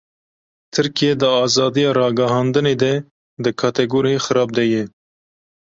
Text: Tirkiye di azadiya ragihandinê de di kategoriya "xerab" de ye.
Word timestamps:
Tirkiye 0.73 1.13
di 1.21 1.27
azadiya 1.45 1.91
ragihandinê 1.97 2.75
de 2.81 2.93
di 3.43 3.51
kategoriya 3.61 4.23
"xerab" 4.25 4.49
de 4.57 4.63
ye. 4.71 4.83